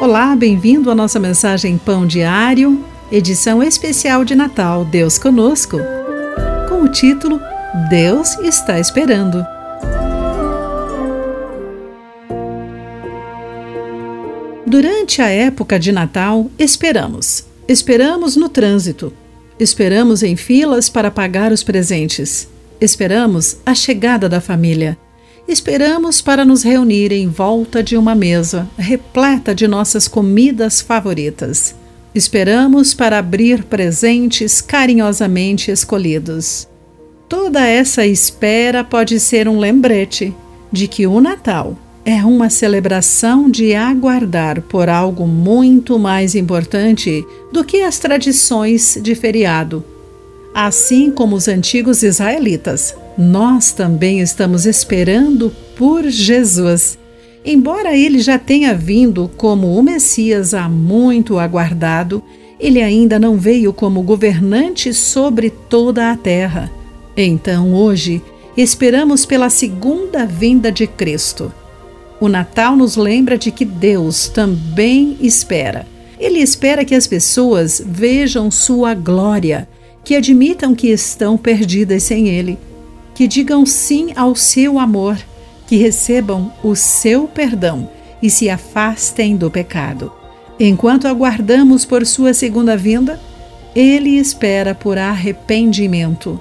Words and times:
Olá, 0.00 0.34
bem-vindo 0.34 0.90
à 0.90 0.94
nossa 0.94 1.20
mensagem 1.20 1.76
Pão 1.76 2.06
Diário, 2.06 2.82
edição 3.12 3.62
especial 3.62 4.24
de 4.24 4.34
Natal 4.34 4.82
Deus 4.82 5.18
Conosco, 5.18 5.76
com 6.70 6.82
o 6.82 6.88
título 6.88 7.38
Deus 7.90 8.34
está 8.38 8.80
esperando. 8.80 9.44
Durante 14.66 15.20
a 15.20 15.28
época 15.28 15.78
de 15.78 15.92
Natal, 15.92 16.50
esperamos. 16.58 17.44
Esperamos 17.68 18.36
no 18.36 18.48
trânsito. 18.48 19.12
Esperamos 19.58 20.22
em 20.22 20.34
filas 20.34 20.88
para 20.88 21.10
pagar 21.10 21.52
os 21.52 21.62
presentes. 21.62 22.48
Esperamos 22.80 23.58
a 23.66 23.74
chegada 23.74 24.30
da 24.30 24.40
família. 24.40 24.96
Esperamos 25.48 26.20
para 26.20 26.44
nos 26.44 26.62
reunir 26.62 27.12
em 27.12 27.28
volta 27.28 27.82
de 27.82 27.96
uma 27.96 28.14
mesa 28.14 28.68
repleta 28.78 29.54
de 29.54 29.66
nossas 29.66 30.06
comidas 30.06 30.80
favoritas. 30.80 31.74
Esperamos 32.14 32.94
para 32.94 33.18
abrir 33.18 33.64
presentes 33.64 34.60
carinhosamente 34.60 35.70
escolhidos. 35.70 36.68
Toda 37.28 37.66
essa 37.66 38.04
espera 38.04 38.82
pode 38.82 39.20
ser 39.20 39.48
um 39.48 39.58
lembrete 39.58 40.34
de 40.72 40.88
que 40.88 41.06
o 41.06 41.20
Natal 41.20 41.76
é 42.04 42.24
uma 42.24 42.50
celebração 42.50 43.50
de 43.50 43.74
aguardar 43.74 44.62
por 44.62 44.88
algo 44.88 45.26
muito 45.26 45.98
mais 45.98 46.34
importante 46.34 47.24
do 47.52 47.64
que 47.64 47.82
as 47.82 47.98
tradições 47.98 48.98
de 49.00 49.14
feriado. 49.14 49.84
Assim 50.52 51.10
como 51.10 51.36
os 51.36 51.46
antigos 51.46 52.02
israelitas, 52.02 52.94
nós 53.20 53.70
também 53.70 54.20
estamos 54.20 54.64
esperando 54.64 55.52
por 55.76 56.08
Jesus. 56.08 56.98
Embora 57.44 57.94
ele 57.94 58.18
já 58.18 58.38
tenha 58.38 58.74
vindo 58.74 59.30
como 59.36 59.76
o 59.76 59.82
Messias 59.82 60.54
há 60.54 60.70
muito 60.70 61.38
aguardado, 61.38 62.22
ele 62.58 62.80
ainda 62.80 63.18
não 63.18 63.36
veio 63.36 63.74
como 63.74 64.00
governante 64.02 64.94
sobre 64.94 65.50
toda 65.50 66.10
a 66.10 66.16
terra. 66.16 66.72
Então, 67.14 67.74
hoje, 67.74 68.22
esperamos 68.56 69.26
pela 69.26 69.50
segunda 69.50 70.24
vinda 70.24 70.72
de 70.72 70.86
Cristo. 70.86 71.52
O 72.18 72.26
Natal 72.26 72.74
nos 72.74 72.96
lembra 72.96 73.36
de 73.36 73.50
que 73.50 73.66
Deus 73.66 74.28
também 74.28 75.18
espera. 75.20 75.86
Ele 76.18 76.38
espera 76.38 76.86
que 76.86 76.94
as 76.94 77.06
pessoas 77.06 77.82
vejam 77.84 78.50
sua 78.50 78.94
glória, 78.94 79.68
que 80.02 80.16
admitam 80.16 80.74
que 80.74 80.88
estão 80.88 81.36
perdidas 81.36 82.02
sem 82.02 82.28
Ele 82.28 82.58
que 83.20 83.28
digam 83.28 83.66
sim 83.66 84.14
ao 84.16 84.34
seu 84.34 84.78
amor, 84.78 85.18
que 85.66 85.76
recebam 85.76 86.50
o 86.64 86.74
seu 86.74 87.28
perdão 87.28 87.86
e 88.22 88.30
se 88.30 88.48
afastem 88.48 89.36
do 89.36 89.50
pecado. 89.50 90.10
Enquanto 90.58 91.06
aguardamos 91.06 91.84
por 91.84 92.06
sua 92.06 92.32
segunda 92.32 92.78
vinda, 92.78 93.20
ele 93.76 94.16
espera 94.16 94.74
por 94.74 94.96
arrependimento. 94.96 96.40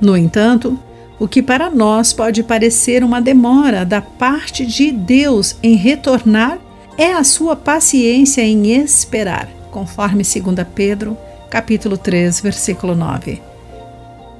No 0.00 0.16
entanto, 0.16 0.76
o 1.20 1.28
que 1.28 1.40
para 1.40 1.70
nós 1.70 2.12
pode 2.12 2.42
parecer 2.42 3.04
uma 3.04 3.22
demora 3.22 3.84
da 3.84 4.00
parte 4.00 4.66
de 4.66 4.90
Deus 4.90 5.56
em 5.62 5.76
retornar 5.76 6.58
é 6.98 7.12
a 7.12 7.22
sua 7.22 7.54
paciência 7.54 8.42
em 8.42 8.72
esperar, 8.72 9.48
conforme 9.70 10.24
2 10.24 10.66
Pedro, 10.74 11.16
capítulo 11.48 11.96
3, 11.96 12.40
versículo 12.40 12.96
9. 12.96 13.40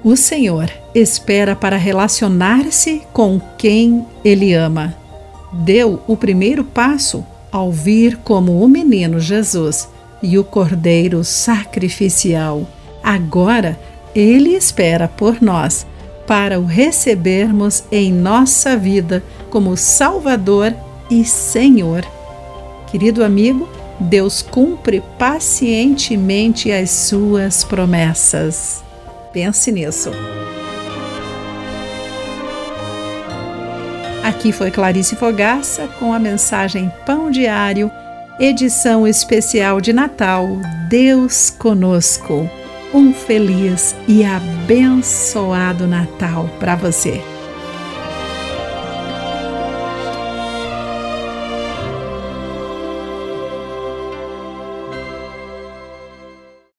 O 0.06 0.14
Senhor 0.14 0.70
espera 0.94 1.56
para 1.56 1.76
relacionar-se 1.76 3.02
com 3.12 3.40
quem 3.58 4.06
Ele 4.24 4.54
ama. 4.54 4.94
Deu 5.52 6.00
o 6.06 6.16
primeiro 6.16 6.62
passo 6.62 7.26
ao 7.50 7.72
vir 7.72 8.16
como 8.18 8.62
o 8.62 8.68
menino 8.68 9.18
Jesus 9.18 9.88
e 10.22 10.38
o 10.38 10.44
Cordeiro 10.44 11.24
sacrificial. 11.24 12.68
Agora 13.02 13.76
Ele 14.14 14.50
espera 14.50 15.08
por 15.08 15.42
nós 15.42 15.84
para 16.24 16.60
o 16.60 16.64
recebermos 16.64 17.82
em 17.90 18.12
nossa 18.12 18.76
vida 18.76 19.24
como 19.50 19.76
Salvador 19.76 20.72
e 21.10 21.24
Senhor. 21.24 22.06
Querido 22.92 23.24
amigo, 23.24 23.68
Deus 23.98 24.40
cumpre 24.40 25.02
pacientemente 25.18 26.70
as 26.70 26.90
suas 26.90 27.64
promessas. 27.64 28.85
Pense 29.36 29.70
nisso. 29.70 30.12
Aqui 34.24 34.50
foi 34.50 34.70
Clarice 34.70 35.14
Fogaça 35.14 35.86
com 35.98 36.14
a 36.14 36.18
mensagem 36.18 36.90
Pão 37.04 37.30
Diário, 37.30 37.92
edição 38.40 39.06
especial 39.06 39.78
de 39.78 39.92
Natal. 39.92 40.48
Deus 40.88 41.50
conosco. 41.50 42.48
Um 42.94 43.12
feliz 43.12 43.94
e 44.08 44.24
abençoado 44.24 45.86
Natal 45.86 46.48
para 46.58 46.74
você. 46.74 47.35